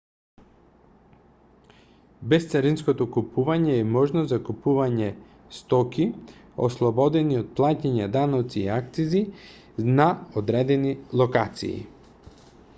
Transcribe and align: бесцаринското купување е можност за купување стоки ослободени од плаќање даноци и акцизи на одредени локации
бесцаринското 2.31 3.05
купување 3.17 3.75
е 3.81 3.83
можност 3.97 4.31
за 4.33 4.39
купување 4.47 5.09
стоки 5.57 6.07
ослободени 6.69 7.37
од 7.43 7.53
плаќање 7.61 8.09
даноци 8.17 8.59
и 8.63 8.67
акцизи 8.79 9.23
на 10.01 10.09
одредени 10.43 10.97
локации 11.23 11.79